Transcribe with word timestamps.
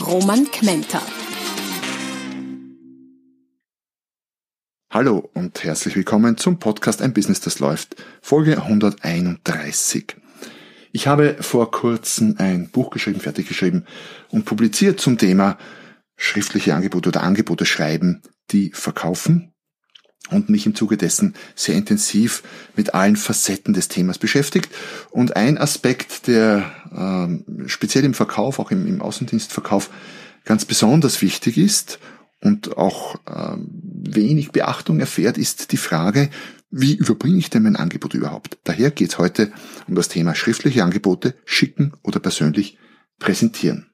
Roman 0.00 0.50
Kmenter. 0.50 1.00
Hallo 4.92 5.30
und 5.32 5.64
herzlich 5.64 5.96
willkommen 5.96 6.36
zum 6.36 6.58
Podcast 6.58 7.00
Ein 7.00 7.14
Business, 7.14 7.40
das 7.40 7.60
läuft, 7.60 7.96
Folge 8.20 8.62
131. 8.62 10.16
Ich 10.92 11.06
habe 11.06 11.36
vor 11.40 11.70
kurzem 11.70 12.34
ein 12.38 12.68
Buch 12.70 12.90
geschrieben, 12.90 13.20
fertig 13.20 13.48
geschrieben 13.48 13.86
und 14.28 14.44
publiziert 14.44 15.00
zum 15.00 15.16
Thema 15.16 15.56
schriftliche 16.16 16.74
Angebote 16.74 17.08
oder 17.08 17.22
Angebote 17.22 17.64
schreiben, 17.64 18.22
die 18.50 18.72
verkaufen 18.72 19.54
und 20.30 20.48
mich 20.48 20.66
im 20.66 20.74
Zuge 20.74 20.96
dessen 20.96 21.34
sehr 21.54 21.74
intensiv 21.74 22.42
mit 22.74 22.94
allen 22.94 23.16
Facetten 23.16 23.74
des 23.74 23.88
Themas 23.88 24.18
beschäftigt. 24.18 24.74
Und 25.10 25.36
ein 25.36 25.58
Aspekt, 25.58 26.26
der 26.26 26.70
ähm, 26.96 27.44
speziell 27.66 28.04
im 28.04 28.14
Verkauf, 28.14 28.58
auch 28.58 28.70
im, 28.70 28.86
im 28.86 29.02
Außendienstverkauf, 29.02 29.90
ganz 30.44 30.64
besonders 30.64 31.22
wichtig 31.22 31.58
ist 31.58 31.98
und 32.40 32.76
auch 32.76 33.16
äh, 33.26 33.56
wenig 33.58 34.52
Beachtung 34.52 35.00
erfährt, 35.00 35.38
ist 35.38 35.72
die 35.72 35.76
Frage, 35.76 36.30
wie 36.70 36.94
überbringe 36.94 37.38
ich 37.38 37.50
denn 37.50 37.62
mein 37.62 37.76
Angebot 37.76 38.14
überhaupt? 38.14 38.58
Daher 38.64 38.90
geht 38.90 39.10
es 39.10 39.18
heute 39.18 39.52
um 39.86 39.94
das 39.94 40.08
Thema 40.08 40.34
schriftliche 40.34 40.84
Angebote 40.84 41.34
schicken 41.44 41.92
oder 42.02 42.20
persönlich 42.20 42.78
präsentieren. 43.18 43.86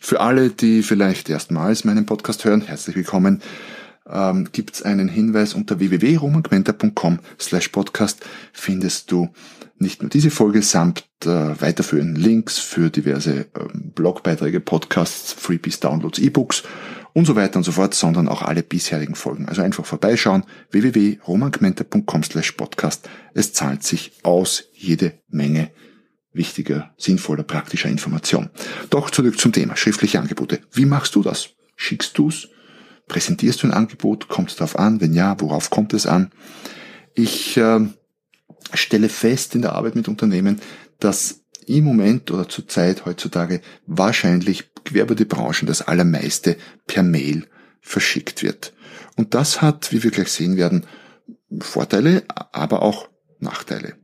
Für 0.00 0.20
alle, 0.20 0.50
die 0.50 0.82
vielleicht 0.82 1.28
erstmals 1.28 1.84
meinen 1.84 2.06
Podcast 2.06 2.44
hören, 2.44 2.62
herzlich 2.62 2.96
willkommen. 2.96 3.42
Ähm, 4.10 4.48
Gibt 4.52 4.74
es 4.74 4.82
einen 4.82 5.08
Hinweis 5.08 5.54
unter 5.54 5.78
www.romanquenter.com 5.78 7.20
slash 7.38 7.68
podcast 7.68 8.24
findest 8.52 9.10
du 9.10 9.28
nicht 9.78 10.02
nur 10.02 10.10
diese 10.10 10.30
Folge 10.30 10.62
samt 10.62 11.04
äh, 11.24 11.28
weiterführenden 11.28 12.16
Links 12.16 12.58
für 12.58 12.90
diverse 12.90 13.46
ähm, 13.58 13.92
Blogbeiträge, 13.94 14.60
Podcasts, 14.60 15.32
Freebies, 15.32 15.80
Downloads, 15.80 16.18
E-Books 16.18 16.64
und 17.12 17.26
so 17.26 17.36
weiter 17.36 17.56
und 17.56 17.64
so 17.64 17.72
fort, 17.72 17.94
sondern 17.94 18.28
auch 18.28 18.42
alle 18.42 18.62
bisherigen 18.62 19.14
Folgen. 19.14 19.48
Also 19.48 19.62
einfach 19.62 19.84
vorbeischauen, 19.84 20.44
www.romangmenta.com 20.70 22.22
slash 22.22 22.52
podcast. 22.52 23.08
Es 23.34 23.52
zahlt 23.52 23.82
sich 23.82 24.12
aus, 24.22 24.64
jede 24.72 25.14
Menge 25.28 25.70
wichtiger, 26.32 26.92
sinnvoller, 26.96 27.42
praktischer 27.42 27.88
Information. 27.88 28.50
Doch 28.90 29.10
zurück 29.10 29.38
zum 29.38 29.52
Thema, 29.52 29.76
schriftliche 29.76 30.20
Angebote. 30.20 30.60
Wie 30.72 30.84
machst 30.84 31.14
du 31.14 31.22
das? 31.22 31.50
Schickst 31.76 32.16
du's? 32.18 32.48
Präsentierst 33.08 33.62
du 33.62 33.66
ein 33.66 33.72
Angebot? 33.72 34.28
Kommt 34.28 34.50
es 34.50 34.56
darauf 34.56 34.78
an? 34.78 35.00
Wenn 35.00 35.14
ja, 35.14 35.40
worauf 35.40 35.70
kommt 35.70 35.94
es 35.94 36.06
an? 36.06 36.30
Ich 37.14 37.56
äh, 37.56 37.80
stelle 38.72 39.08
fest 39.08 39.54
in 39.54 39.62
der 39.62 39.72
Arbeit 39.72 39.96
mit 39.96 40.08
Unternehmen, 40.08 40.60
dass 41.00 41.40
im 41.66 41.84
Moment 41.84 42.30
oder 42.30 42.48
zur 42.48 42.68
Zeit 42.68 43.04
heutzutage 43.04 43.60
wahrscheinlich 43.86 44.70
quer 44.84 45.02
über 45.02 45.14
die 45.14 45.24
Branchen 45.24 45.66
das 45.66 45.82
allermeiste 45.82 46.56
per 46.86 47.02
Mail 47.02 47.46
verschickt 47.80 48.42
wird. 48.42 48.72
Und 49.16 49.34
das 49.34 49.60
hat, 49.60 49.92
wie 49.92 50.02
wir 50.02 50.10
gleich 50.10 50.30
sehen 50.30 50.56
werden, 50.56 50.86
Vorteile, 51.60 52.24
aber 52.28 52.82
auch 52.82 53.08
Nachteile. 53.40 53.94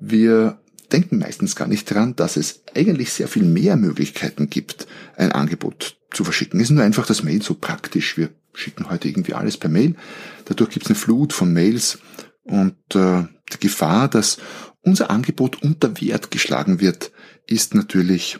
Wir 0.00 0.60
denken 0.92 1.18
meistens 1.18 1.56
gar 1.56 1.68
nicht 1.68 1.90
dran, 1.90 2.16
dass 2.16 2.36
es 2.36 2.62
eigentlich 2.74 3.12
sehr 3.12 3.28
viel 3.28 3.44
mehr 3.44 3.76
Möglichkeiten 3.76 4.48
gibt, 4.48 4.86
ein 5.16 5.32
Angebot 5.32 5.98
zu 6.12 6.24
verschicken. 6.24 6.60
Es 6.60 6.68
ist 6.68 6.74
nur 6.74 6.84
einfach 6.84 7.06
das 7.06 7.22
Mail 7.22 7.42
so 7.42 7.54
praktisch. 7.54 8.16
Wir 8.16 8.30
schicken 8.54 8.88
heute 8.90 9.08
irgendwie 9.08 9.34
alles 9.34 9.56
per 9.56 9.70
Mail. 9.70 9.94
Dadurch 10.46 10.70
gibt 10.70 10.86
es 10.86 10.90
eine 10.90 10.98
Flut 10.98 11.32
von 11.32 11.52
Mails 11.52 11.98
und 12.42 12.76
äh, 12.94 13.24
die 13.52 13.60
Gefahr, 13.60 14.08
dass 14.08 14.38
unser 14.80 15.10
Angebot 15.10 15.62
unter 15.62 16.00
Wert 16.00 16.30
geschlagen 16.30 16.80
wird, 16.80 17.12
ist 17.46 17.74
natürlich 17.74 18.38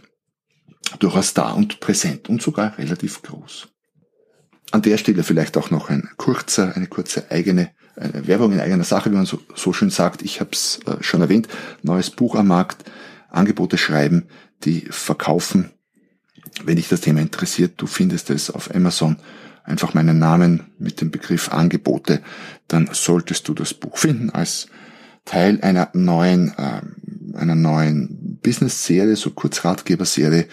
durchaus 0.98 1.34
da 1.34 1.52
und 1.52 1.80
präsent 1.80 2.28
und 2.28 2.42
sogar 2.42 2.78
relativ 2.78 3.22
groß. 3.22 3.68
An 4.70 4.82
der 4.82 4.98
Stelle 4.98 5.22
vielleicht 5.22 5.56
auch 5.56 5.70
noch 5.70 5.88
ein 5.88 6.08
kurzer, 6.16 6.76
eine 6.76 6.86
kurze 6.86 7.30
eigene 7.30 7.70
eine 7.98 8.26
Werbung 8.26 8.52
in 8.52 8.60
eigener 8.60 8.84
Sache, 8.84 9.10
wie 9.10 9.16
man 9.16 9.26
so, 9.26 9.40
so 9.54 9.72
schön 9.72 9.90
sagt. 9.90 10.22
Ich 10.22 10.40
habe 10.40 10.50
es 10.52 10.80
äh, 10.86 11.02
schon 11.02 11.20
erwähnt. 11.20 11.48
Neues 11.82 12.10
Buch 12.10 12.34
am 12.36 12.48
Markt, 12.48 12.84
Angebote 13.28 13.78
schreiben, 13.78 14.28
die 14.64 14.86
verkaufen. 14.90 15.70
Wenn 16.64 16.76
dich 16.76 16.88
das 16.88 17.00
Thema 17.00 17.20
interessiert, 17.20 17.74
du 17.76 17.86
findest 17.86 18.30
es 18.30 18.50
auf 18.50 18.74
Amazon. 18.74 19.16
Einfach 19.64 19.94
meinen 19.94 20.18
Namen 20.18 20.66
mit 20.78 21.00
dem 21.00 21.10
Begriff 21.10 21.50
Angebote, 21.52 22.22
dann 22.68 22.88
solltest 22.92 23.48
du 23.48 23.54
das 23.54 23.74
Buch 23.74 23.98
finden 23.98 24.30
als 24.30 24.68
Teil 25.24 25.60
einer 25.60 25.90
neuen, 25.92 26.54
äh, 26.56 26.80
einer 27.36 27.54
neuen 27.54 28.38
Business-Serie, 28.42 29.16
so 29.16 29.30
kurz 29.30 29.64
Ratgeber-Serie, 29.64 30.46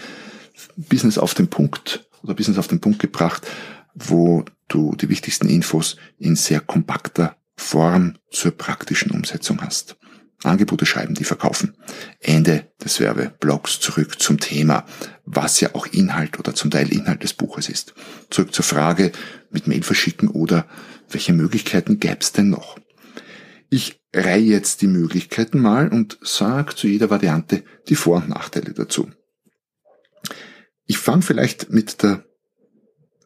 Business 0.75 1.17
auf 1.17 1.33
den 1.33 1.47
Punkt 1.47 2.09
oder 2.23 2.33
Business 2.33 2.57
auf 2.57 2.67
den 2.67 2.81
Punkt 2.81 2.99
gebracht, 2.99 3.47
wo 3.95 4.45
du 4.67 4.95
die 4.95 5.09
wichtigsten 5.09 5.47
Infos 5.47 5.97
in 6.19 6.35
sehr 6.35 6.59
kompakter 6.59 7.37
Form 7.55 8.17
zur 8.29 8.51
praktischen 8.51 9.11
Umsetzung 9.11 9.61
hast. 9.61 9.97
Angebote 10.43 10.85
schreiben, 10.85 11.15
die 11.15 11.23
verkaufen. 11.23 11.75
Ende 12.19 12.71
des 12.83 12.99
Werbeblogs 12.99 13.79
zurück 13.79 14.21
zum 14.21 14.39
Thema, 14.39 14.85
was 15.25 15.59
ja 15.59 15.73
auch 15.73 15.87
Inhalt 15.87 16.37
oder 16.37 16.53
zum 16.53 16.69
Teil 16.69 16.91
Inhalt 16.91 17.23
des 17.23 17.33
Buches 17.33 17.69
ist. 17.69 17.95
Zurück 18.29 18.53
zur 18.53 18.65
Frage 18.65 19.11
mit 19.49 19.67
Mail 19.67 19.83
verschicken 19.83 20.27
oder 20.27 20.67
welche 21.09 21.33
Möglichkeiten 21.33 21.99
gäbe 21.99 22.19
es 22.19 22.31
denn 22.31 22.49
noch? 22.49 22.77
Ich 23.69 24.01
reihe 24.13 24.43
jetzt 24.43 24.81
die 24.81 24.87
Möglichkeiten 24.87 25.59
mal 25.59 25.89
und 25.89 26.17
sage 26.21 26.75
zu 26.75 26.87
jeder 26.87 27.09
Variante 27.09 27.63
die 27.89 27.95
Vor- 27.95 28.17
und 28.17 28.29
Nachteile 28.29 28.73
dazu. 28.73 29.09
Ich 30.85 30.97
fange 30.97 31.23
vielleicht 31.23 31.71
mit 31.71 32.03
der 32.03 32.23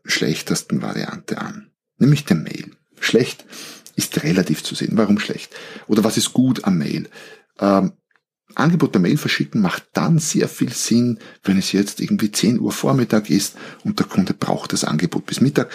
schlechtesten 0.10 0.82
Variante 0.82 1.40
an, 1.40 1.72
nämlich 1.98 2.26
der 2.26 2.38
Mail. 2.38 2.72
Schlecht 3.00 3.46
ist 3.96 4.24
relativ 4.24 4.64
zu 4.64 4.76
sehen. 4.76 4.94
Warum 4.94 5.20
schlecht? 5.20 5.56
Oder 5.88 6.04
was 6.04 6.18
ist 6.18 6.34
gut 6.34 6.66
am 6.66 6.78
Mail? 6.78 7.10
Ähm, 7.60 7.94
Angebot 8.56 8.92
per 8.92 9.02
Mail 9.02 9.18
verschicken 9.18 9.62
macht 9.62 9.90
dann 9.94 10.20
sehr 10.20 10.50
viel 10.50 10.74
Sinn, 10.74 11.20
wenn 11.44 11.58
es 11.58 11.72
jetzt 11.72 12.02
irgendwie 12.02 12.32
10 12.32 12.60
Uhr 12.60 12.72
Vormittag 12.72 13.30
ist 13.30 13.56
und 13.84 14.00
der 14.00 14.08
Kunde 14.08 14.34
braucht 14.34 14.74
das 14.74 14.84
Angebot 14.84 15.26
bis 15.26 15.40
Mittag, 15.42 15.70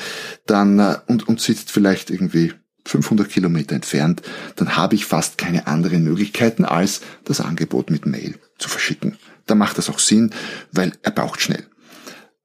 dann 0.46 0.78
äh, 0.78 0.96
und, 1.06 1.28
und 1.28 1.40
sitzt 1.40 1.70
vielleicht 1.70 2.10
irgendwie 2.10 2.52
500 2.86 3.28
Kilometer 3.28 3.74
entfernt, 3.74 4.22
dann 4.56 4.76
habe 4.76 4.94
ich 4.94 5.06
fast 5.06 5.38
keine 5.38 5.66
anderen 5.66 6.04
Möglichkeiten, 6.04 6.64
als 6.64 7.00
das 7.24 7.40
Angebot 7.40 7.90
mit 7.90 8.06
Mail 8.06 8.34
zu 8.58 8.68
verschicken. 8.68 9.16
Da 9.46 9.54
macht 9.54 9.78
das 9.78 9.88
auch 9.88 9.98
Sinn, 9.98 10.30
weil 10.72 10.92
er 11.02 11.12
braucht 11.12 11.40
schnell. 11.40 11.64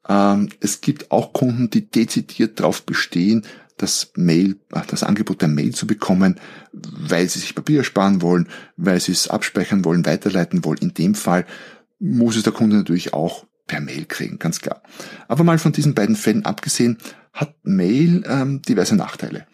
Ähm, 0.10 0.50
es 0.60 0.82
gibt 0.82 1.12
auch 1.12 1.32
Kunden, 1.34 1.70
die 1.70 1.90
dezidiert 1.90 2.60
darauf 2.60 2.84
bestehen, 2.84 3.46
das 3.78 4.12
Mail, 4.16 4.58
äh, 4.74 4.82
das 4.88 5.04
Angebot 5.04 5.42
der 5.42 5.48
Mail 5.48 5.74
zu 5.74 5.88
bekommen, 5.88 6.40
weil 6.74 7.30
sie 7.30 7.40
sich 7.40 7.56
Papier 7.56 7.84
sparen 7.84 8.22
wollen, 8.22 8.50
weil 8.76 9.00
sie 9.00 9.12
es 9.12 9.30
abspeichern 9.30 9.86
wollen, 9.86 10.06
weiterleiten 10.06 10.66
wollen. 10.66 10.80
In 10.80 10.94
dem 10.94 11.16
Fall 11.16 11.46
muss 12.00 12.36
es 12.36 12.44
der 12.44 12.54
Kunde 12.54 12.78
natürlich 12.78 13.14
auch 13.14 13.46
per 13.68 13.82
Mail 13.82 14.06
kriegen, 14.06 14.40
ganz 14.40 14.60
klar. 14.60 14.82
Aber 15.28 15.44
mal 15.44 15.60
von 15.60 15.72
diesen 15.72 15.94
beiden 15.94 16.16
Fällen 16.16 16.46
abgesehen, 16.46 16.98
hat 17.32 17.56
Mail 17.64 18.24
ähm, 18.28 18.62
diverse 18.64 18.96
Nachteile. 18.96 19.46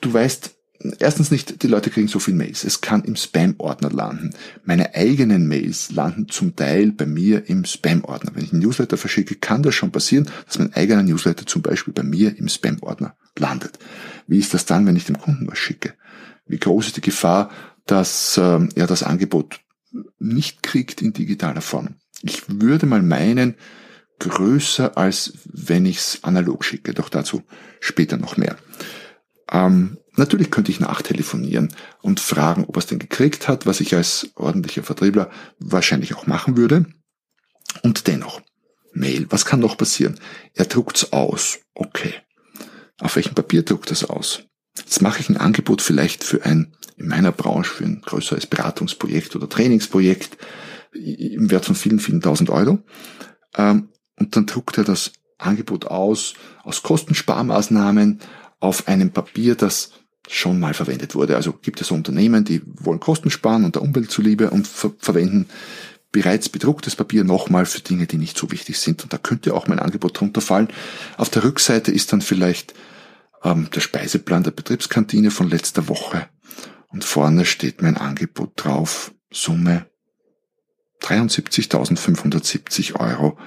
Du 0.00 0.12
weißt 0.12 0.54
erstens 0.98 1.30
nicht, 1.30 1.62
die 1.62 1.68
Leute 1.68 1.90
kriegen 1.90 2.08
so 2.08 2.18
viel 2.18 2.34
Mails. 2.34 2.64
Es 2.64 2.80
kann 2.80 3.04
im 3.04 3.16
Spam-Ordner 3.16 3.90
landen. 3.90 4.30
Meine 4.64 4.94
eigenen 4.94 5.46
Mails 5.46 5.90
landen 5.92 6.28
zum 6.28 6.56
Teil 6.56 6.92
bei 6.92 7.06
mir 7.06 7.48
im 7.48 7.64
Spam-Ordner. 7.64 8.32
Wenn 8.34 8.44
ich 8.44 8.52
einen 8.52 8.62
Newsletter 8.62 8.96
verschicke, 8.96 9.36
kann 9.36 9.62
das 9.62 9.74
schon 9.74 9.92
passieren, 9.92 10.28
dass 10.46 10.58
mein 10.58 10.72
eigener 10.74 11.02
Newsletter 11.02 11.46
zum 11.46 11.62
Beispiel 11.62 11.94
bei 11.94 12.02
mir 12.02 12.36
im 12.36 12.48
Spam-Ordner 12.48 13.16
landet. 13.38 13.78
Wie 14.26 14.38
ist 14.38 14.54
das 14.54 14.66
dann, 14.66 14.86
wenn 14.86 14.96
ich 14.96 15.04
dem 15.04 15.18
Kunden 15.18 15.46
was 15.48 15.58
schicke? 15.58 15.94
Wie 16.46 16.58
groß 16.58 16.88
ist 16.88 16.96
die 16.96 17.02
Gefahr, 17.02 17.50
dass 17.86 18.36
äh, 18.36 18.68
er 18.74 18.86
das 18.86 19.02
Angebot 19.02 19.60
nicht 20.18 20.62
kriegt 20.62 21.02
in 21.02 21.12
digitaler 21.12 21.60
Form? 21.60 21.96
Ich 22.22 22.42
würde 22.48 22.86
mal 22.86 23.02
meinen, 23.02 23.56
größer 24.18 24.96
als 24.96 25.32
wenn 25.44 25.86
ich 25.86 25.98
es 25.98 26.18
analog 26.22 26.64
schicke. 26.64 26.94
Doch 26.94 27.08
dazu 27.08 27.42
später 27.80 28.16
noch 28.16 28.36
mehr. 28.36 28.56
Ähm, 29.50 29.98
Natürlich 30.16 30.50
könnte 30.50 30.70
ich 30.70 30.80
nachtelefonieren 30.80 31.74
und 32.02 32.20
fragen, 32.20 32.64
ob 32.64 32.76
er 32.76 32.80
es 32.80 32.86
denn 32.86 32.98
gekriegt 32.98 33.48
hat, 33.48 33.64
was 33.64 33.80
ich 33.80 33.94
als 33.94 34.30
ordentlicher 34.34 34.82
Vertriebler 34.82 35.30
wahrscheinlich 35.58 36.14
auch 36.14 36.26
machen 36.26 36.56
würde. 36.56 36.86
Und 37.82 38.06
dennoch, 38.06 38.42
Mail, 38.92 39.26
was 39.30 39.46
kann 39.46 39.60
noch 39.60 39.78
passieren? 39.78 40.20
Er 40.54 40.66
druckt's 40.66 41.12
aus. 41.12 41.60
Okay. 41.74 42.14
Auf 43.00 43.16
welchem 43.16 43.34
Papier 43.34 43.62
druckt 43.62 43.90
es 43.90 44.04
aus? 44.04 44.44
Jetzt 44.76 45.00
mache 45.00 45.20
ich 45.20 45.28
ein 45.28 45.36
Angebot 45.38 45.80
vielleicht 45.82 46.24
für 46.24 46.44
ein, 46.44 46.76
in 46.96 47.08
meiner 47.08 47.32
Branche, 47.32 47.72
für 47.72 47.84
ein 47.84 48.02
größeres 48.02 48.46
Beratungsprojekt 48.46 49.34
oder 49.34 49.48
Trainingsprojekt 49.48 50.36
im 50.92 51.50
Wert 51.50 51.64
von 51.64 51.74
vielen, 51.74 52.00
vielen 52.00 52.20
tausend 52.20 52.50
Euro. 52.50 52.80
Ähm, 53.56 53.88
und 54.18 54.36
dann 54.36 54.46
druckt 54.46 54.76
er 54.76 54.84
das 54.84 55.12
Angebot 55.38 55.86
aus, 55.86 56.34
aus 56.62 56.82
Kostensparmaßnahmen 56.82 58.20
auf 58.60 58.86
einem 58.88 59.10
Papier, 59.10 59.56
das 59.56 59.90
schon 60.28 60.60
mal 60.60 60.74
verwendet 60.74 61.14
wurde. 61.14 61.36
Also 61.36 61.52
gibt 61.52 61.80
es 61.80 61.90
Unternehmen, 61.90 62.44
die 62.44 62.62
wollen 62.66 63.00
Kosten 63.00 63.30
sparen 63.30 63.64
und 63.64 63.74
der 63.74 63.82
Umwelt 63.82 64.10
zuliebe 64.10 64.50
und 64.50 64.66
ver 64.66 64.92
verwenden 64.98 65.46
bereits 66.12 66.50
bedrucktes 66.50 66.94
Papier 66.94 67.24
nochmal 67.24 67.66
für 67.66 67.80
Dinge, 67.80 68.06
die 68.06 68.18
nicht 68.18 68.36
so 68.36 68.52
wichtig 68.52 68.78
sind. 68.78 69.02
Und 69.02 69.12
da 69.12 69.18
könnte 69.18 69.54
auch 69.54 69.66
mein 69.66 69.78
Angebot 69.78 70.20
drunter 70.20 70.42
fallen. 70.42 70.68
Auf 71.16 71.30
der 71.30 71.42
Rückseite 71.42 71.90
ist 71.90 72.12
dann 72.12 72.20
vielleicht 72.20 72.74
ähm, 73.42 73.68
der 73.74 73.80
Speiseplan 73.80 74.44
der 74.44 74.50
Betriebskantine 74.52 75.30
von 75.30 75.48
letzter 75.48 75.88
Woche. 75.88 76.28
Und 76.88 77.04
vorne 77.04 77.46
steht 77.46 77.80
mein 77.80 77.96
Angebot 77.96 78.52
drauf. 78.56 79.14
Summe 79.32 79.86
73.570 81.00 83.00
Euro 83.00 83.38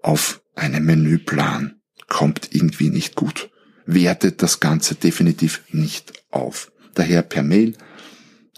auf 0.00 0.40
einem 0.54 0.84
Menüplan. 0.84 1.80
Kommt 2.06 2.54
irgendwie 2.54 2.90
nicht 2.90 3.16
gut. 3.16 3.50
Wertet 3.86 4.42
das 4.42 4.60
Ganze 4.60 4.94
definitiv 4.94 5.62
nicht 5.70 6.12
auf. 6.30 6.72
Daher 6.94 7.22
per 7.22 7.42
Mail, 7.42 7.74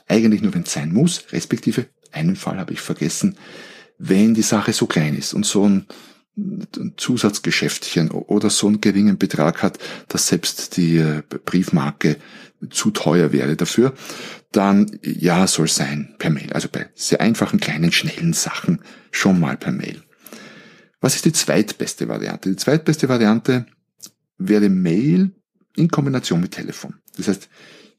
eigentlich 0.08 0.42
nur 0.42 0.54
wenn 0.54 0.62
es 0.62 0.72
sein 0.72 0.92
muss, 0.92 1.24
respektive 1.32 1.86
einen 2.12 2.36
Fall 2.36 2.58
habe 2.58 2.72
ich 2.72 2.80
vergessen, 2.80 3.36
wenn 3.98 4.34
die 4.34 4.42
Sache 4.42 4.72
so 4.72 4.86
klein 4.86 5.16
ist 5.16 5.34
und 5.34 5.46
so 5.46 5.68
ein 5.68 5.86
Zusatzgeschäftchen 6.96 8.10
oder 8.10 8.50
so 8.50 8.66
einen 8.66 8.82
geringen 8.82 9.16
Betrag 9.16 9.62
hat, 9.62 9.78
dass 10.08 10.28
selbst 10.28 10.76
die 10.76 10.98
äh, 10.98 11.22
Briefmarke 11.44 12.18
zu 12.70 12.90
teuer 12.90 13.32
wäre 13.32 13.56
dafür, 13.56 13.94
dann 14.52 14.98
ja, 15.02 15.46
soll 15.46 15.68
sein 15.68 16.14
per 16.18 16.30
Mail. 16.30 16.52
Also 16.52 16.68
bei 16.70 16.88
sehr 16.94 17.22
einfachen, 17.22 17.58
kleinen, 17.58 17.90
schnellen 17.90 18.34
Sachen 18.34 18.82
schon 19.10 19.40
mal 19.40 19.56
per 19.56 19.72
Mail. 19.72 20.02
Was 21.00 21.14
ist 21.14 21.24
die 21.24 21.32
zweitbeste 21.32 22.08
Variante? 22.08 22.50
Die 22.50 22.56
zweitbeste 22.56 23.08
Variante 23.08 23.66
wäre 24.38 24.68
Mail 24.68 25.34
in 25.76 25.88
Kombination 25.88 26.40
mit 26.40 26.52
Telefon. 26.52 26.94
Das 27.16 27.28
heißt, 27.28 27.48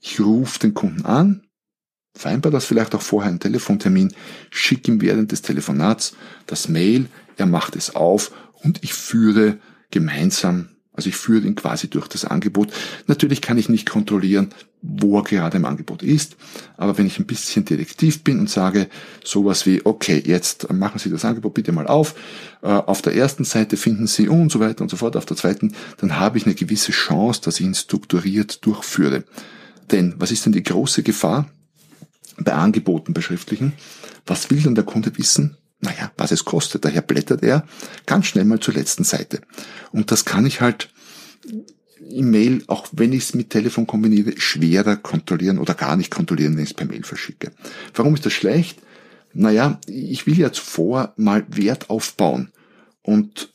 ich 0.02 0.20
rufe 0.20 0.60
den 0.60 0.74
Kunden 0.74 1.06
an, 1.06 1.48
vereinbar 2.14 2.52
das 2.52 2.66
vielleicht 2.66 2.96
auch 2.96 3.02
vorher 3.02 3.30
einen 3.30 3.40
Telefontermin, 3.40 4.14
schicke 4.50 4.92
ihm 4.92 5.02
während 5.02 5.32
des 5.32 5.42
Telefonats 5.42 6.16
das 6.46 6.68
Mail, 6.68 7.08
er 7.38 7.46
macht 7.46 7.76
es 7.76 7.96
auf 7.96 8.32
und 8.54 8.84
ich 8.84 8.94
führe 8.94 9.60
gemeinsam, 9.92 10.70
also 10.94 11.10
ich 11.10 11.16
führe 11.16 11.46
ihn 11.46 11.56
quasi 11.56 11.90
durch 11.90 12.08
das 12.08 12.26
Angebot. 12.26 12.74
Natürlich 13.06 13.42
kann 13.42 13.58
ich 13.58 13.70
nicht 13.70 13.90
kontrollieren, 13.90 14.50
wo 14.82 15.18
er 15.20 15.24
gerade 15.24 15.58
im 15.58 15.66
Angebot 15.66 16.04
ist, 16.04 16.36
aber 16.78 16.98
wenn 16.98 17.08
ich 17.08 17.20
ein 17.20 17.26
bisschen 17.26 17.66
detektiv 17.66 18.24
bin 18.24 18.40
und 18.40 18.50
sage 18.50 18.88
sowas 19.24 19.66
wie, 19.66 19.86
okay, 19.86 20.22
jetzt 20.26 20.72
machen 20.72 21.00
Sie 21.00 21.10
das 21.10 21.26
Angebot 21.26 21.56
bitte 21.56 21.72
mal 21.72 21.88
auf, 21.88 22.16
äh, 22.62 22.68
auf 22.68 23.02
der 23.02 23.16
ersten 23.16 23.44
Seite 23.44 23.76
finden 23.76 24.08
Sie 24.08 24.28
und 24.28 24.52
so 24.52 24.60
weiter 24.60 24.82
und 24.82 24.90
so 24.90 24.98
fort, 24.98 25.16
auf 25.16 25.26
der 25.26 25.38
zweiten, 25.38 25.74
dann 25.98 26.20
habe 26.20 26.38
ich 26.38 26.46
eine 26.46 26.56
gewisse 26.56 26.92
Chance, 26.92 27.42
dass 27.44 27.60
ich 27.60 27.66
ihn 27.66 27.76
strukturiert 27.76 28.66
durchführe. 28.66 29.24
Denn 29.92 30.16
was 30.18 30.32
ist 30.32 30.46
denn 30.46 30.54
die 30.54 30.64
große 30.64 31.04
Gefahr 31.04 31.50
bei 32.38 32.54
Angeboten 32.54 33.14
beschriftlichen? 33.14 33.74
Was 34.26 34.50
will 34.52 34.62
denn 34.62 34.76
der 34.76 34.84
Kunde 34.84 35.18
wissen? 35.18 35.58
naja, 35.80 36.12
was 36.18 36.32
es 36.32 36.46
kostet. 36.46 36.86
Daher 36.86 37.02
blättert 37.02 37.44
er 37.44 37.66
ganz 38.06 38.26
schnell 38.28 38.46
mal 38.46 38.60
zur 38.60 38.74
letzten 38.74 39.04
Seite. 39.04 39.42
Und 39.92 40.12
das 40.12 40.26
kann 40.26 40.46
ich 40.46 40.62
halt 40.62 40.90
im 42.00 42.32
Mail, 42.32 42.64
auch 42.68 42.88
wenn 42.92 43.14
ich 43.14 43.24
es 43.24 43.34
mit 43.34 43.50
Telefon 43.50 43.88
kombiniere, 43.88 44.40
schwerer 44.40 44.96
kontrollieren 44.96 45.60
oder 45.60 45.74
gar 45.74 45.96
nicht 45.96 46.12
kontrollieren, 46.12 46.56
wenn 46.56 46.64
ich 46.64 46.72
es 46.72 46.76
per 46.76 46.88
Mail 46.88 47.04
verschicke. 47.04 47.52
Warum 47.94 48.14
ist 48.14 48.26
das 48.26 48.34
schlecht? 48.34 48.80
Naja, 49.34 49.80
ich 49.88 50.26
will 50.26 50.38
ja 50.38 50.52
zuvor 50.52 51.14
mal 51.18 51.46
Wert 51.50 51.90
aufbauen. 51.90 52.52
Und 53.02 53.50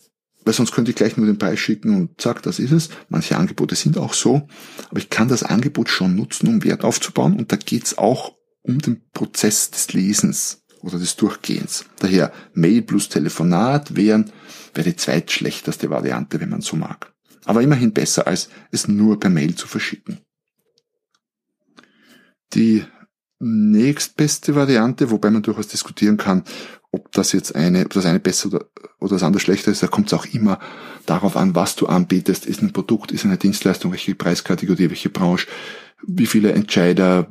weil 0.44 0.54
sonst 0.54 0.72
könnte 0.72 0.90
ich 0.90 0.96
gleich 0.96 1.16
nur 1.16 1.26
den 1.26 1.38
Preis 1.38 1.60
schicken 1.60 1.94
und 1.94 2.20
zack, 2.20 2.42
das 2.42 2.58
ist 2.58 2.72
es. 2.72 2.88
Manche 3.08 3.36
Angebote 3.36 3.76
sind 3.76 3.96
auch 3.96 4.14
so. 4.14 4.48
Aber 4.90 4.98
ich 4.98 5.10
kann 5.10 5.28
das 5.28 5.42
Angebot 5.42 5.88
schon 5.88 6.16
nutzen, 6.16 6.48
um 6.48 6.64
Wert 6.64 6.84
aufzubauen. 6.84 7.36
Und 7.36 7.52
da 7.52 7.56
geht's 7.56 7.96
auch 7.96 8.34
um 8.62 8.78
den 8.78 9.02
Prozess 9.12 9.70
des 9.70 9.92
Lesens 9.92 10.62
oder 10.80 10.98
des 10.98 11.16
Durchgehens. 11.16 11.84
Daher 12.00 12.32
Mail 12.54 12.82
plus 12.82 13.08
Telefonat 13.08 13.94
wären, 13.94 14.32
wäre 14.74 14.90
die 14.90 14.96
zweitschlechteste 14.96 15.90
Variante, 15.90 16.40
wenn 16.40 16.50
man 16.50 16.60
so 16.60 16.76
mag. 16.76 17.11
Aber 17.44 17.62
immerhin 17.62 17.92
besser, 17.92 18.26
als 18.26 18.48
es 18.70 18.88
nur 18.88 19.18
per 19.18 19.30
Mail 19.30 19.54
zu 19.54 19.66
verschicken. 19.66 20.20
Die 22.54 22.84
nächstbeste 23.40 24.54
Variante, 24.54 25.10
wobei 25.10 25.30
man 25.30 25.42
durchaus 25.42 25.68
diskutieren 25.68 26.16
kann, 26.16 26.44
ob 26.92 27.10
das 27.12 27.32
jetzt 27.32 27.56
eine, 27.56 27.84
ob 27.84 27.92
das 27.92 28.06
eine 28.06 28.20
besser 28.20 28.48
oder, 28.48 28.66
oder 29.00 29.14
das 29.14 29.22
andere 29.22 29.40
schlechter 29.40 29.72
ist, 29.72 29.82
da 29.82 29.88
kommt 29.88 30.08
es 30.08 30.14
auch 30.14 30.26
immer 30.26 30.60
darauf 31.06 31.36
an, 31.36 31.54
was 31.54 31.74
du 31.74 31.86
anbietest. 31.86 32.46
Ist 32.46 32.62
ein 32.62 32.72
Produkt, 32.72 33.10
ist 33.10 33.24
eine 33.24 33.38
Dienstleistung, 33.38 33.90
welche 33.90 34.14
Preiskategorie, 34.14 34.90
welche 34.90 35.08
Branche, 35.08 35.46
wie 36.06 36.26
viele 36.26 36.52
Entscheider, 36.52 37.28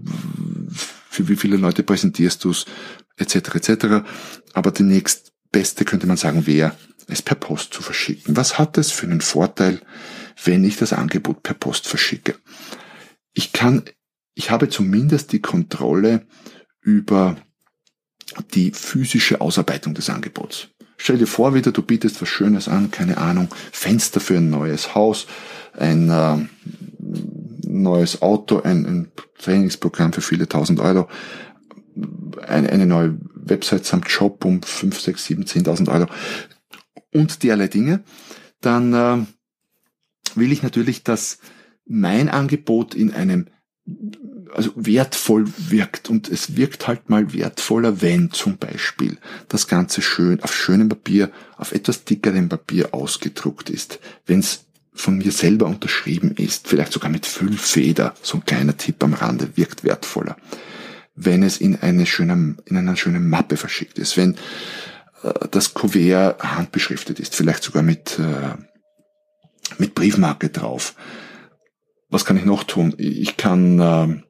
für 1.10 1.28
wie 1.28 1.36
viele 1.36 1.58
Leute 1.58 1.84
präsentierst 1.84 2.44
du 2.44 2.52
es, 2.52 2.66
etc. 3.18 3.56
etc. 3.56 3.86
Aber 4.54 4.72
die 4.72 4.84
nächstbeste 4.84 5.86
könnte 5.86 6.08
man 6.08 6.18
sagen 6.18 6.48
wäre, 6.48 6.76
es 7.08 7.22
per 7.22 7.36
Post 7.36 7.74
zu 7.74 7.82
verschicken. 7.82 8.36
Was 8.38 8.58
hat 8.58 8.78
es 8.78 8.92
für 8.92 9.06
einen 9.06 9.22
Vorteil, 9.22 9.82
wenn 10.44 10.64
ich 10.64 10.78
das 10.78 10.94
Angebot 10.94 11.44
per 11.44 11.54
Post 11.54 11.88
verschicke? 11.88 12.36
Ich 13.34 13.54
kann, 13.54 13.84
ich 14.34 14.52
habe 14.52 14.70
zumindest 14.70 15.32
die 15.32 15.42
Kontrolle 15.42 16.26
über 16.82 17.38
die 18.54 18.72
physische 18.72 19.42
Ausarbeitung 19.42 19.94
des 19.94 20.10
Angebots. 20.10 20.70
Stell 20.98 21.18
dir 21.18 21.28
vor 21.28 21.54
wieder, 21.56 21.72
du 21.72 21.82
bietest 21.82 22.22
was 22.22 22.30
Schönes 22.30 22.68
an, 22.68 22.92
keine 22.92 23.18
Ahnung, 23.18 23.50
Fenster 23.72 24.20
für 24.20 24.38
ein 24.38 24.50
neues 24.50 24.94
Haus, 24.94 25.26
ein 25.74 26.10
äh, 26.10 26.38
neues 27.68 28.22
Auto, 28.22 28.62
ein, 28.62 28.86
ein 28.86 29.12
Trainingsprogramm 29.40 30.14
für 30.14 30.22
viele 30.22 30.48
tausend 30.48 30.80
Euro, 30.80 31.08
eine, 32.48 32.70
eine 32.70 32.86
neue 32.86 33.18
Website 33.34 33.86
samt 33.86 34.10
Shop 34.10 34.46
um 34.46 34.62
5, 34.62 35.00
6, 35.00 35.26
7, 35.26 35.44
10.000 35.44 35.92
Euro 35.92 36.08
und 37.12 37.44
derlei 37.44 37.68
Dinge, 37.68 38.04
dann 38.62 38.94
äh, 38.94 39.26
will 40.36 40.52
ich 40.52 40.64
natürlich, 40.64 41.04
dass 41.04 41.40
mein 41.86 42.30
Angebot 42.30 42.96
in 42.96 43.12
einem 43.12 43.48
also 44.54 44.72
wertvoll 44.76 45.46
wirkt 45.58 46.10
und 46.10 46.30
es 46.30 46.56
wirkt 46.56 46.88
halt 46.88 47.10
mal 47.10 47.34
wertvoller, 47.34 48.02
wenn 48.02 48.32
zum 48.32 48.58
Beispiel 48.58 49.18
das 49.48 49.68
Ganze 49.68 50.02
schön 50.02 50.42
auf 50.44 50.54
schönem 50.54 50.90
Papier, 50.90 51.32
auf 51.58 51.72
etwas 51.72 52.04
dickerem 52.04 52.50
Papier 52.50 52.94
ausgedruckt 52.94 53.70
ist, 53.70 54.00
wenn 54.26 54.40
es 54.40 54.66
von 54.94 55.18
mir 55.18 55.32
selber 55.32 55.68
unterschrieben 55.68 56.36
ist, 56.36 56.68
vielleicht 56.68 56.92
sogar 56.92 57.10
mit 57.10 57.26
Füllfeder, 57.26 58.14
so 58.22 58.38
ein 58.38 58.46
kleiner 58.46 58.76
Tipp 58.76 59.02
am 59.04 59.14
Rande, 59.14 59.56
wirkt 59.56 59.84
wertvoller. 59.84 60.36
Wenn 61.16 61.44
es 61.44 61.58
in 61.58 61.78
eine 61.78 62.06
schöne, 62.06 62.58
in 62.66 62.78
einer 62.78 62.96
schönen 62.98 63.30
Mappe 63.30 63.56
verschickt 63.56 64.00
ist, 64.00 64.18
wenn 64.18 64.36
das 65.52 65.74
Kuvert 65.74 66.42
handbeschriftet 66.42 67.20
ist, 67.20 67.36
vielleicht 67.36 67.64
sogar 67.64 67.84
mit, 67.84 68.20
äh, 68.20 68.56
mit 69.78 69.96
Briefmarke 69.96 70.50
drauf. 70.50 70.96
Was 72.10 72.26
kann 72.26 72.38
ich 72.38 72.46
noch 72.46 72.64
tun? 72.64 72.94
Ich 72.98 73.38
kann 73.38 73.80
äh, 73.80 74.22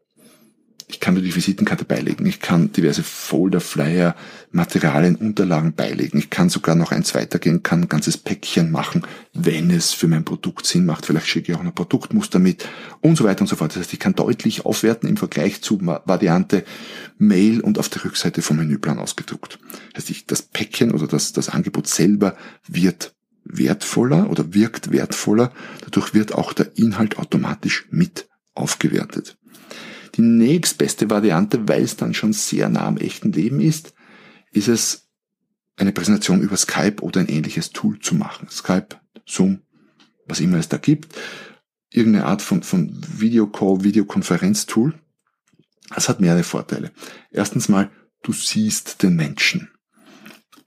ich 0.91 0.99
kann 0.99 1.15
die 1.15 1.35
Visitenkarte 1.35 1.85
beilegen. 1.85 2.25
Ich 2.25 2.41
kann 2.41 2.73
diverse 2.73 3.01
Folder, 3.01 3.61
Flyer, 3.61 4.13
Materialien, 4.51 5.15
Unterlagen 5.15 5.73
beilegen. 5.73 6.17
Ich 6.19 6.29
kann 6.29 6.49
sogar 6.49 6.75
noch 6.75 6.91
eins 6.91 7.15
weitergehen, 7.15 7.63
kann 7.63 7.83
ein 7.83 7.87
ganzes 7.87 8.17
Päckchen 8.17 8.71
machen, 8.71 9.03
wenn 9.33 9.71
es 9.71 9.93
für 9.93 10.07
mein 10.07 10.25
Produkt 10.25 10.65
Sinn 10.65 10.85
macht. 10.85 11.05
Vielleicht 11.05 11.27
schicke 11.27 11.51
ich 11.51 11.57
auch 11.57 11.61
ein 11.61 11.73
Produktmuster 11.73 12.39
mit 12.39 12.67
und 12.99 13.15
so 13.15 13.23
weiter 13.23 13.41
und 13.41 13.47
so 13.47 13.55
fort. 13.55 13.71
Das 13.71 13.79
heißt, 13.79 13.93
ich 13.93 13.99
kann 13.99 14.15
deutlich 14.15 14.65
aufwerten 14.65 15.07
im 15.07 15.15
Vergleich 15.15 15.61
zu 15.61 15.79
Variante 15.81 16.65
Mail 17.17 17.61
und 17.61 17.79
auf 17.79 17.87
der 17.87 18.03
Rückseite 18.03 18.41
vom 18.41 18.57
Menüplan 18.57 18.99
ausgedruckt. 18.99 19.59
Das 19.93 20.03
heißt, 20.03 20.09
ich, 20.09 20.25
das 20.25 20.41
Päckchen 20.41 20.91
oder 20.91 21.07
das, 21.07 21.31
das 21.31 21.47
Angebot 21.47 21.87
selber 21.87 22.35
wird 22.67 23.15
wertvoller 23.45 24.29
oder 24.29 24.53
wirkt 24.53 24.91
wertvoller. 24.91 25.53
Dadurch 25.85 26.13
wird 26.13 26.33
auch 26.33 26.51
der 26.51 26.77
Inhalt 26.77 27.17
automatisch 27.17 27.87
mit 27.91 28.27
aufgewertet. 28.53 29.37
Die 30.15 30.21
nächstbeste 30.21 31.09
Variante, 31.09 31.67
weil 31.67 31.83
es 31.83 31.95
dann 31.95 32.13
schon 32.13 32.33
sehr 32.33 32.69
nah 32.69 32.85
am 32.85 32.97
echten 32.97 33.31
Leben 33.31 33.59
ist, 33.59 33.93
ist 34.51 34.67
es, 34.67 35.07
eine 35.77 35.93
Präsentation 35.93 36.41
über 36.41 36.57
Skype 36.57 37.01
oder 37.01 37.21
ein 37.21 37.29
ähnliches 37.29 37.71
Tool 37.71 37.99
zu 37.99 38.13
machen. 38.15 38.47
Skype, 38.49 38.99
Zoom, 39.25 39.61
was 40.27 40.39
immer 40.39 40.57
es 40.57 40.69
da 40.69 40.77
gibt. 40.77 41.15
Irgendeine 41.89 42.25
Art 42.25 42.41
von, 42.41 42.61
von 42.61 42.91
Videocall, 43.17 43.83
Videokonferenztool. 43.83 44.93
Das 45.93 46.07
hat 46.07 46.19
mehrere 46.19 46.43
Vorteile. 46.43 46.91
Erstens 47.31 47.67
mal, 47.69 47.89
du 48.21 48.33
siehst 48.33 49.01
den 49.01 49.15
Menschen. 49.15 49.69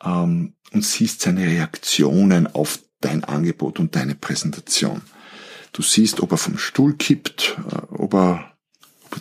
ähm, 0.04 0.54
und 0.72 0.84
siehst 0.84 1.20
seine 1.20 1.46
Reaktionen 1.46 2.46
auf 2.48 2.80
dein 3.00 3.24
Angebot 3.24 3.78
und 3.78 3.94
deine 3.94 4.14
Präsentation. 4.14 5.02
Du 5.72 5.82
siehst, 5.82 6.20
ob 6.20 6.32
er 6.32 6.38
vom 6.38 6.58
Stuhl 6.58 6.96
kippt, 6.96 7.56
äh, 7.70 7.76
ob 7.90 8.14
er 8.14 8.53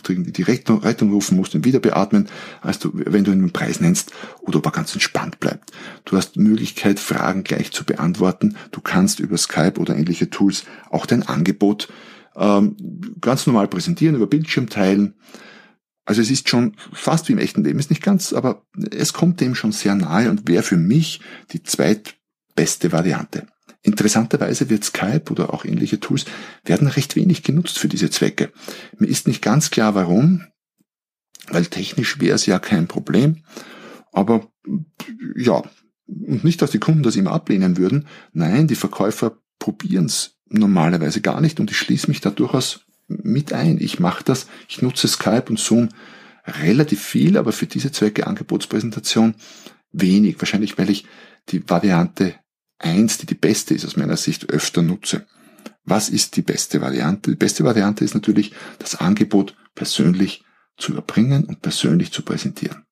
die 0.02 0.42
Rettung, 0.42 0.82
rufen 1.10 1.36
musst 1.36 1.54
und 1.54 1.64
wieder 1.64 1.80
beatmen, 1.80 2.28
als 2.60 2.78
du, 2.78 2.90
wenn 2.94 3.24
du 3.24 3.32
ihn 3.32 3.40
den 3.40 3.52
Preis 3.52 3.80
nennst, 3.80 4.12
oder 4.40 4.58
ob 4.58 4.72
ganz 4.72 4.92
entspannt 4.92 5.40
bleibt. 5.40 5.72
Du 6.04 6.16
hast 6.16 6.36
Möglichkeit, 6.36 6.98
Fragen 6.98 7.44
gleich 7.44 7.72
zu 7.72 7.84
beantworten. 7.84 8.56
Du 8.70 8.80
kannst 8.80 9.20
über 9.20 9.36
Skype 9.36 9.78
oder 9.78 9.96
ähnliche 9.96 10.30
Tools 10.30 10.64
auch 10.90 11.06
dein 11.06 11.22
Angebot 11.22 11.88
ähm, 12.36 12.76
ganz 13.20 13.46
normal 13.46 13.68
präsentieren, 13.68 14.16
über 14.16 14.26
Bildschirm 14.26 14.68
teilen. 14.68 15.14
Also 16.04 16.20
es 16.20 16.30
ist 16.30 16.48
schon 16.48 16.76
fast 16.92 17.28
wie 17.28 17.32
im 17.32 17.38
echten 17.38 17.64
Leben, 17.64 17.78
ist 17.78 17.90
nicht 17.90 18.02
ganz, 18.02 18.32
aber 18.32 18.66
es 18.90 19.12
kommt 19.12 19.40
dem 19.40 19.54
schon 19.54 19.72
sehr 19.72 19.94
nahe 19.94 20.30
und 20.30 20.48
wäre 20.48 20.62
für 20.62 20.76
mich 20.76 21.20
die 21.52 21.62
zweitbeste 21.62 22.92
Variante. 22.92 23.46
Interessanterweise 23.84 24.70
wird 24.70 24.82
Skype 24.82 25.30
oder 25.30 25.52
auch 25.52 25.66
ähnliche 25.66 26.00
Tools 26.00 26.24
werden 26.64 26.88
recht 26.88 27.16
wenig 27.16 27.42
genutzt 27.42 27.78
für 27.78 27.86
diese 27.86 28.08
Zwecke. 28.08 28.50
Mir 28.98 29.08
ist 29.08 29.28
nicht 29.28 29.42
ganz 29.42 29.70
klar 29.70 29.94
warum, 29.94 30.46
weil 31.48 31.66
technisch 31.66 32.18
wäre 32.18 32.34
es 32.34 32.46
ja 32.46 32.58
kein 32.58 32.88
Problem, 32.88 33.44
aber 34.10 34.48
ja, 35.36 35.62
und 36.06 36.44
nicht, 36.44 36.62
dass 36.62 36.70
die 36.70 36.78
Kunden 36.78 37.02
das 37.02 37.16
immer 37.16 37.32
ablehnen 37.32 37.76
würden. 37.76 38.06
Nein, 38.32 38.68
die 38.68 38.74
Verkäufer 38.74 39.38
probieren 39.58 40.06
es 40.06 40.38
normalerweise 40.48 41.20
gar 41.20 41.42
nicht 41.42 41.60
und 41.60 41.70
ich 41.70 41.76
schließe 41.76 42.08
mich 42.08 42.22
da 42.22 42.30
durchaus 42.30 42.86
mit 43.06 43.52
ein. 43.52 43.78
Ich 43.78 44.00
mache 44.00 44.24
das, 44.24 44.46
ich 44.66 44.80
nutze 44.80 45.08
Skype 45.08 45.44
und 45.50 45.58
Zoom 45.58 45.90
relativ 46.46 47.02
viel, 47.02 47.36
aber 47.36 47.52
für 47.52 47.66
diese 47.66 47.92
Zwecke 47.92 48.26
Angebotspräsentation 48.26 49.34
wenig. 49.92 50.36
Wahrscheinlich, 50.40 50.78
weil 50.78 50.88
ich 50.88 51.04
die 51.50 51.68
Variante 51.68 52.34
1, 52.78 53.18
die 53.18 53.26
die 53.26 53.34
beste 53.34 53.74
ist 53.74 53.84
aus 53.84 53.96
meiner 53.96 54.16
Sicht, 54.16 54.50
öfter 54.50 54.82
nutze. 54.82 55.26
Was 55.84 56.08
ist 56.08 56.36
die 56.36 56.42
beste 56.42 56.80
Variante? 56.80 57.30
Die 57.30 57.36
beste 57.36 57.64
Variante 57.64 58.04
ist 58.04 58.14
natürlich, 58.14 58.52
das 58.78 58.96
Angebot 58.96 59.56
persönlich 59.74 60.44
zu 60.76 60.92
überbringen 60.92 61.44
und 61.44 61.62
persönlich 61.62 62.12
zu 62.12 62.22
präsentieren. 62.22 62.84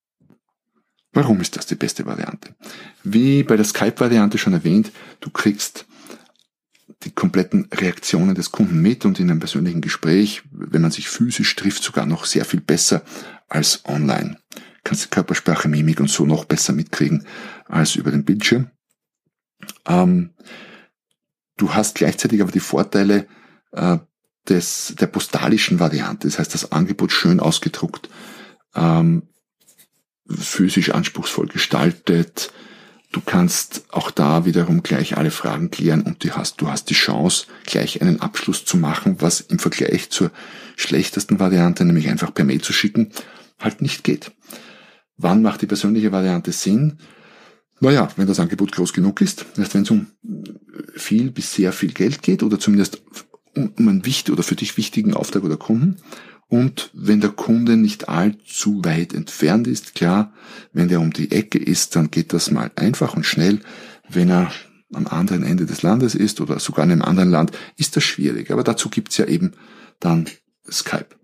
Warum 1.12 1.41
ist 1.41 1.57
das 1.57 1.67
die 1.67 1.75
beste 1.75 2.07
Variante? 2.07 2.55
Wie 3.03 3.43
bei 3.43 3.57
der 3.57 3.65
Skype-Variante 3.65 4.39
schon 4.39 4.55
erwähnt, 4.55 4.93
du 5.21 5.31
kriegst 5.31 5.87
die 7.03 7.11
kompletten 7.11 7.69
Reaktionen 7.73 8.35
des 8.35 8.53
Kunden 8.53 8.81
mit 8.81 9.05
und 9.05 9.19
in 9.19 9.31
einem 9.31 9.41
persönlichen 9.41 9.81
Gespräch, 9.81 10.43
wenn 10.51 10.83
man 10.83 10.91
sich 10.91 11.09
physisch 11.09 11.55
trifft, 11.57 11.83
sogar 11.83 12.07
noch 12.07 12.25
sehr 12.25 12.45
viel 12.45 12.61
besser 12.61 13.03
als 13.49 13.85
online. 13.85 14.39
Kannst 14.85 15.05
die 15.05 15.11
Körpersprache, 15.11 15.69
Mimik 15.69 16.01
und 16.01 16.11
so 16.11 16.25
noch 16.25 16.45
besser 16.45 16.73
mitkriegen 16.73 17.27
als 17.67 17.97
über 17.97 18.11
den 18.11 18.25
Bildschirm. 18.25 18.71
Ähm, 19.87 20.31
du 21.57 21.75
hast 21.75 21.95
gleichzeitig 21.95 22.40
aber 22.42 22.52
die 22.52 22.61
Vorteile 22.61 23.26
äh, 23.73 23.99
des, 24.49 24.95
der 24.99 25.07
postalischen 25.07 25.81
Variante, 25.81 26.26
das 26.26 26.38
heißt 26.38 26.54
das 26.54 26.73
Angebot 26.73 27.12
schön 27.12 27.40
ausgedruckt, 27.40 28.09
ähm, 28.75 29.28
physisch 30.28 30.90
anspruchsvoll 30.90 31.47
gestaltet, 31.47 32.52
Du 33.12 33.21
kannst 33.21 33.85
auch 33.90 34.11
da 34.11 34.47
wiederum 34.47 34.83
gleich 34.83 35.19
alle 35.19 35.31
Fragen 35.31 35.71
klären 35.71 36.00
und 36.00 36.25
du 36.25 36.31
hast, 36.31 36.62
du 36.62 36.69
hast 36.69 36.88
die 36.88 36.95
Chance, 36.95 37.45
gleich 37.66 38.00
einen 38.00 38.23
Abschluss 38.23 38.64
zu 38.64 38.78
machen, 38.78 39.16
was 39.21 39.42
im 39.42 39.59
Vergleich 39.59 40.09
zur 40.09 40.31
schlechtesten 40.76 41.38
Variante, 41.38 41.85
nämlich 41.85 42.09
einfach 42.09 42.33
per 42.33 42.47
Mail 42.47 42.62
zu 42.62 42.73
schicken, 42.73 43.12
halt 43.61 43.83
nicht 43.83 44.02
geht. 44.02 44.33
Wann 45.19 45.42
macht 45.42 45.61
die 45.61 45.66
persönliche 45.66 46.11
Variante 46.11 46.52
Sinn? 46.52 46.99
Naja, 47.83 48.09
wenn 48.15 48.29
das 48.29 48.39
Angebot 48.39 48.71
groß 48.71 48.93
genug 48.93 49.21
ist, 49.21 49.45
erst 49.59 49.75
wenn 49.75 49.83
es 49.83 49.91
um 49.91 50.07
viel 50.95 51.33
bis 51.33 51.53
sehr 51.53 51.73
viel 51.73 51.93
Geld 51.93 52.23
geht 52.23 52.45
oder 52.45 52.61
zumindest 52.61 53.03
um 53.57 53.73
einen 53.77 54.07
wichtigen 54.07 54.35
oder 54.35 54.45
für 54.45 54.55
dich 54.55 54.77
wichtigen 54.77 55.15
Auftrag 55.15 55.43
oder 55.43 55.57
Kunden 55.57 55.97
und 56.47 56.91
wenn 56.93 57.21
der 57.21 57.31
Kunde 57.31 57.77
nicht 57.77 58.09
allzu 58.09 58.85
weit 58.85 59.12
entfernt 59.12 59.67
ist, 59.67 59.97
klar, 59.97 60.33
wenn 60.73 60.87
der 60.87 61.01
um 61.01 61.12
die 61.12 61.33
Ecke 61.33 61.59
ist, 61.59 61.97
dann 61.97 62.12
geht 62.12 62.33
das 62.33 62.53
mal 62.53 62.71
einfach 62.77 63.17
und 63.17 63.27
schnell. 63.27 63.59
Wenn 64.09 64.31
er 64.31 64.53
am 64.93 65.09
anderen 65.09 65.43
Ende 65.43 65.67
des 65.67 65.83
Landes 65.83 66.15
ist 66.15 66.41
oder 66.41 66.61
sogar 66.61 66.85
in 66.85 66.93
einem 66.93 67.03
anderen 67.03 67.31
Land, 67.31 67.51
ist 67.77 67.97
das 67.97 68.05
schwierig. 68.05 68.53
Aber 68.53 68.62
dazu 68.62 68.91
gibt's 68.91 69.17
ja 69.17 69.25
eben 69.25 69.55
dann 69.99 70.27
Skype. 70.71 71.17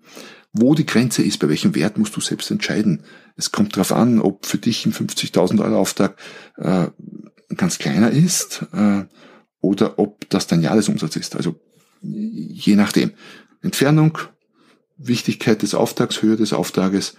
Wo 0.52 0.75
die 0.75 0.87
Grenze 0.87 1.23
ist, 1.23 1.38
bei 1.38 1.49
welchem 1.49 1.75
Wert 1.75 1.99
musst 1.99 2.17
du 2.17 2.21
selbst 2.21 2.50
entscheiden. 2.50 3.05
Es 3.37 3.52
kommt 3.52 3.76
darauf 3.76 3.93
an, 3.93 4.21
ob 4.21 4.47
für 4.47 4.59
dich 4.59 4.87
ein 4.87 4.93
50.000 4.93 5.62
Euro 5.62 5.78
Auftrag 5.78 6.17
äh, 6.57 6.87
ganz 7.55 7.78
kleiner 7.78 8.11
ist 8.11 8.64
äh, 8.73 9.05
oder 9.61 9.99
ob 9.99 10.28
das 10.31 10.47
dein 10.47 10.62
Jahresumsatz 10.62 11.17
ist. 11.17 11.37
Also 11.37 11.61
je 12.00 12.76
nachdem. 12.76 13.12
Entfernung, 13.61 14.19
Wichtigkeit 14.97 15.62
des 15.62 15.75
Auftrags, 15.75 16.23
Höhe 16.23 16.37
des 16.37 16.52
Auftrages 16.52 17.17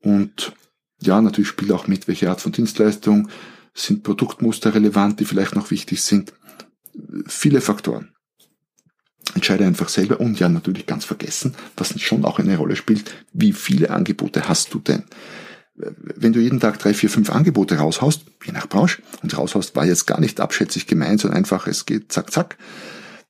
und 0.00 0.52
ja, 1.00 1.20
natürlich 1.20 1.48
spielt 1.48 1.72
auch 1.72 1.86
mit, 1.86 2.08
welche 2.08 2.28
Art 2.28 2.40
von 2.40 2.52
Dienstleistung, 2.52 3.28
sind 3.74 4.02
Produktmuster 4.02 4.74
relevant, 4.74 5.20
die 5.20 5.24
vielleicht 5.24 5.54
noch 5.54 5.70
wichtig 5.70 6.02
sind. 6.02 6.32
Viele 7.26 7.60
Faktoren. 7.60 8.12
Entscheide 9.34 9.66
einfach 9.66 9.88
selber 9.88 10.20
und 10.20 10.38
ja, 10.40 10.48
natürlich 10.48 10.86
ganz 10.86 11.04
vergessen, 11.04 11.54
was 11.76 12.00
schon 12.00 12.24
auch 12.24 12.38
eine 12.38 12.56
Rolle 12.56 12.76
spielt, 12.76 13.12
wie 13.32 13.52
viele 13.52 13.90
Angebote 13.90 14.48
hast 14.48 14.72
du 14.74 14.78
denn? 14.78 15.04
Wenn 15.74 16.32
du 16.32 16.40
jeden 16.40 16.58
Tag 16.58 16.78
drei, 16.78 16.92
vier, 16.92 17.08
fünf 17.08 17.30
Angebote 17.30 17.76
raushaust, 17.76 18.22
je 18.44 18.52
nach 18.52 18.68
Branche, 18.68 19.02
und 19.22 19.36
raushaust 19.36 19.76
war 19.76 19.86
jetzt 19.86 20.06
gar 20.06 20.18
nicht 20.18 20.40
abschätzig 20.40 20.86
gemeint, 20.86 21.20
sondern 21.20 21.38
einfach, 21.38 21.66
es 21.68 21.86
geht 21.86 22.10
zack, 22.10 22.32
zack, 22.32 22.58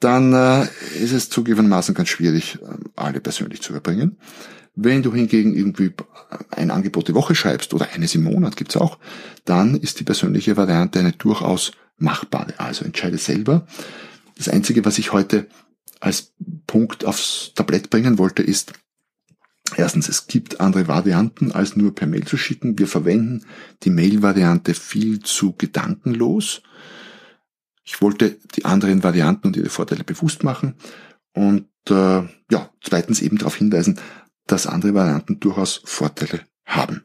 dann 0.00 0.32
äh, 0.32 0.66
ist 1.02 1.12
es 1.12 1.28
zugegebenermaßen 1.28 1.94
ganz 1.94 2.08
schwierig, 2.08 2.58
äh, 2.62 2.66
alle 2.96 3.20
persönlich 3.20 3.60
zu 3.60 3.72
überbringen. 3.72 4.16
Wenn 4.76 5.02
du 5.02 5.12
hingegen 5.12 5.56
irgendwie 5.56 5.92
ein 6.50 6.70
Angebot 6.70 7.08
die 7.08 7.14
Woche 7.14 7.34
schreibst 7.34 7.74
oder 7.74 7.88
eines 7.92 8.14
im 8.14 8.22
Monat 8.22 8.56
gibt's 8.56 8.76
auch, 8.76 8.98
dann 9.44 9.74
ist 9.76 9.98
die 9.98 10.04
persönliche 10.04 10.56
Variante 10.56 11.00
eine 11.00 11.12
durchaus 11.12 11.72
machbare. 11.98 12.54
Also 12.58 12.84
entscheide 12.84 13.18
selber. 13.18 13.66
Das 14.36 14.48
Einzige, 14.48 14.84
was 14.84 14.98
ich 14.98 15.12
heute 15.12 15.48
als 16.00 16.32
Punkt 16.66 17.04
aufs 17.04 17.52
Tablett 17.54 17.90
bringen 17.90 18.18
wollte, 18.18 18.42
ist, 18.42 18.72
erstens, 19.76 20.08
es 20.08 20.26
gibt 20.26 20.60
andere 20.60 20.88
Varianten, 20.88 21.52
als 21.52 21.76
nur 21.76 21.94
per 21.94 22.06
Mail 22.06 22.24
zu 22.24 22.36
schicken. 22.36 22.78
Wir 22.78 22.86
verwenden 22.86 23.44
die 23.82 23.90
Mail-Variante 23.90 24.74
viel 24.74 25.20
zu 25.20 25.54
gedankenlos. 25.56 26.62
Ich 27.84 28.02
wollte 28.02 28.36
die 28.54 28.64
anderen 28.64 29.02
Varianten 29.02 29.48
und 29.48 29.56
ihre 29.56 29.70
Vorteile 29.70 30.04
bewusst 30.04 30.44
machen 30.44 30.74
und 31.32 31.68
äh, 31.88 32.22
ja, 32.50 32.70
zweitens 32.82 33.22
eben 33.22 33.38
darauf 33.38 33.56
hinweisen, 33.56 33.98
dass 34.46 34.66
andere 34.66 34.94
Varianten 34.94 35.40
durchaus 35.40 35.80
Vorteile 35.84 36.40
haben. 36.66 37.02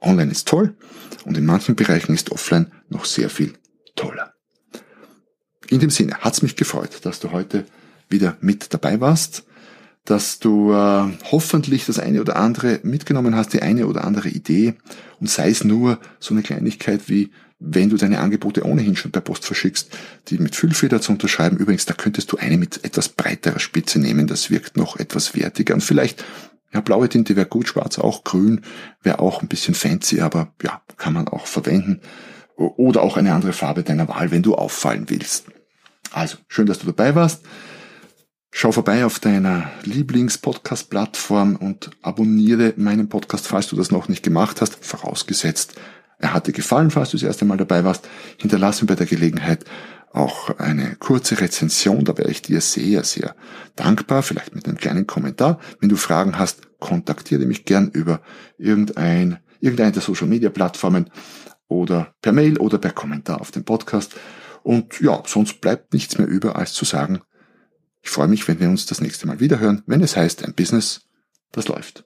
Online 0.00 0.30
ist 0.30 0.48
toll 0.48 0.74
und 1.24 1.36
in 1.36 1.44
manchen 1.44 1.76
Bereichen 1.76 2.14
ist 2.14 2.30
offline 2.30 2.72
noch 2.88 3.04
sehr 3.04 3.28
viel 3.28 3.54
toller. 3.94 4.34
In 5.68 5.80
dem 5.80 5.90
Sinne 5.90 6.18
hat's 6.18 6.42
mich 6.42 6.56
gefreut, 6.56 7.00
dass 7.02 7.20
du 7.20 7.30
heute 7.30 7.66
wieder 8.10 8.36
mit 8.40 8.72
dabei 8.74 9.00
warst, 9.00 9.44
dass 10.04 10.38
du 10.38 10.72
äh, 10.72 11.08
hoffentlich 11.30 11.86
das 11.86 11.98
eine 11.98 12.20
oder 12.20 12.36
andere 12.36 12.80
mitgenommen 12.82 13.34
hast, 13.34 13.52
die 13.52 13.62
eine 13.62 13.86
oder 13.86 14.04
andere 14.04 14.28
Idee 14.28 14.74
und 15.20 15.30
sei 15.30 15.50
es 15.50 15.64
nur 15.64 15.98
so 16.18 16.34
eine 16.34 16.42
Kleinigkeit 16.42 17.08
wie 17.08 17.30
wenn 17.60 17.90
du 17.90 17.96
deine 17.96 18.20
Angebote 18.20 18.64
ohnehin 18.64 18.96
schon 18.96 19.12
per 19.12 19.20
Post 19.20 19.44
verschickst, 19.44 19.90
die 20.28 20.38
mit 20.38 20.56
Füllfeder 20.56 21.00
zu 21.00 21.12
unterschreiben. 21.12 21.58
Übrigens, 21.58 21.84
da 21.84 21.92
könntest 21.92 22.32
du 22.32 22.38
eine 22.38 22.56
mit 22.56 22.82
etwas 22.84 23.10
breiterer 23.10 23.60
Spitze 23.60 24.00
nehmen, 24.00 24.26
das 24.26 24.50
wirkt 24.50 24.78
noch 24.78 24.96
etwas 24.96 25.36
wertiger. 25.36 25.74
Und 25.74 25.82
vielleicht, 25.82 26.24
ja, 26.72 26.80
blaue 26.80 27.08
Tinte 27.10 27.36
wäre 27.36 27.46
gut, 27.46 27.68
schwarz 27.68 27.98
auch, 27.98 28.24
grün 28.24 28.62
wäre 29.02 29.18
auch 29.18 29.42
ein 29.42 29.48
bisschen 29.48 29.74
fancy, 29.74 30.22
aber 30.22 30.52
ja, 30.62 30.80
kann 30.96 31.12
man 31.12 31.28
auch 31.28 31.46
verwenden. 31.46 32.00
Oder 32.56 33.02
auch 33.02 33.16
eine 33.16 33.34
andere 33.34 33.52
Farbe 33.52 33.82
deiner 33.82 34.08
Wahl, 34.08 34.30
wenn 34.30 34.42
du 34.42 34.54
auffallen 34.54 35.08
willst. 35.08 35.46
Also, 36.12 36.38
schön, 36.48 36.66
dass 36.66 36.78
du 36.78 36.86
dabei 36.86 37.14
warst. 37.14 37.42
Schau 38.62 38.72
vorbei 38.72 39.06
auf 39.06 39.18
deiner 39.18 39.70
Lieblings-Podcast-Plattform 39.84 41.56
und 41.56 41.92
abonniere 42.02 42.74
meinen 42.76 43.08
Podcast, 43.08 43.48
falls 43.48 43.68
du 43.68 43.76
das 43.76 43.90
noch 43.90 44.08
nicht 44.08 44.22
gemacht 44.22 44.60
hast, 44.60 44.84
vorausgesetzt, 44.84 45.80
er 46.18 46.34
hat 46.34 46.46
dir 46.46 46.52
gefallen, 46.52 46.90
falls 46.90 47.08
du 47.08 47.16
das 47.16 47.24
erste 47.24 47.46
Mal 47.46 47.56
dabei 47.56 47.84
warst. 47.84 48.06
Hinterlass 48.36 48.82
mir 48.82 48.88
bei 48.88 48.96
der 48.96 49.06
Gelegenheit 49.06 49.64
auch 50.12 50.50
eine 50.58 50.94
kurze 50.96 51.40
Rezension, 51.40 52.04
da 52.04 52.18
wäre 52.18 52.30
ich 52.30 52.42
dir 52.42 52.60
sehr, 52.60 53.02
sehr 53.02 53.34
dankbar, 53.76 54.22
vielleicht 54.22 54.54
mit 54.54 54.68
einem 54.68 54.76
kleinen 54.76 55.06
Kommentar. 55.06 55.58
Wenn 55.78 55.88
du 55.88 55.96
Fragen 55.96 56.38
hast, 56.38 56.78
kontaktiere 56.80 57.46
mich 57.46 57.64
gern 57.64 57.88
über 57.88 58.20
irgendein, 58.58 59.38
irgendeine 59.60 59.92
der 59.92 60.02
Social 60.02 60.28
Media 60.28 60.50
Plattformen 60.50 61.08
oder 61.66 62.14
per 62.20 62.32
Mail 62.32 62.58
oder 62.58 62.76
per 62.76 62.92
Kommentar 62.92 63.40
auf 63.40 63.52
dem 63.52 63.64
Podcast. 63.64 64.16
Und 64.62 65.00
ja, 65.00 65.22
sonst 65.24 65.62
bleibt 65.62 65.94
nichts 65.94 66.18
mehr 66.18 66.28
über, 66.28 66.56
als 66.56 66.74
zu 66.74 66.84
sagen, 66.84 67.22
ich 68.10 68.14
freue 68.14 68.26
mich, 68.26 68.48
wenn 68.48 68.58
wir 68.58 68.68
uns 68.68 68.86
das 68.86 69.00
nächste 69.00 69.28
Mal 69.28 69.38
wiederhören, 69.38 69.84
wenn 69.86 70.02
es 70.02 70.16
heißt, 70.16 70.44
ein 70.44 70.52
Business, 70.52 71.02
das 71.52 71.68
läuft. 71.68 72.02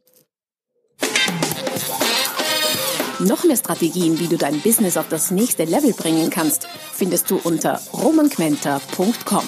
Noch 3.21 3.45
mehr 3.45 3.57
Strategien, 3.57 4.19
wie 4.19 4.29
du 4.29 4.37
dein 4.37 4.61
Business 4.61 4.99
auf 4.99 5.09
das 5.09 5.31
nächste 5.31 5.65
Level 5.65 5.95
bringen 5.95 6.29
kannst, 6.29 6.69
findest 6.93 7.31
du 7.31 7.37
unter 7.43 7.81
romanquenter.com. 7.95 9.45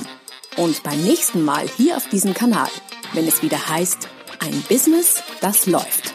Und 0.57 0.83
beim 0.83 1.05
nächsten 1.05 1.45
Mal 1.45 1.69
hier 1.77 1.99
auf 1.99 2.09
diesem 2.09 2.33
Kanal, 2.33 2.71
wenn 3.13 3.29
es 3.29 3.43
wieder 3.43 3.69
heißt, 3.69 4.09
ein 4.39 4.65
Business, 4.67 5.23
das 5.43 5.67
läuft. 5.67 6.15